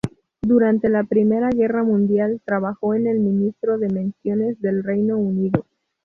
[0.41, 5.67] Durante la Primera Guerra Mundial, trabajó en el Ministerio de Municiones del Reino Unido.